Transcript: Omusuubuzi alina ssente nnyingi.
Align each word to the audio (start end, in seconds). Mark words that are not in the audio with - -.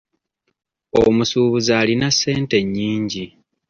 Omusuubuzi 1.01 1.71
alina 1.79 2.09
ssente 2.13 2.57
nnyingi. 2.65 3.25